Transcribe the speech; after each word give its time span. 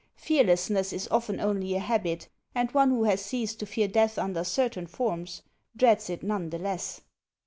Fearless 0.15 0.67
ness 0.71 0.91
is 0.93 1.07
often 1.11 1.39
only 1.39 1.75
a 1.75 1.79
habit; 1.79 2.27
and 2.55 2.71
one 2.71 2.89
who 2.89 3.03
has 3.03 3.23
ceased 3.23 3.59
to 3.59 3.67
fear 3.67 3.87
death 3.87 4.17
under 4.17 4.43
certain 4.43 4.87
forms, 4.87 5.43
dreads 5.77 6.09
it 6.09 6.23
none 6.23 6.49
the 6.49 6.57
less. 6.57 7.01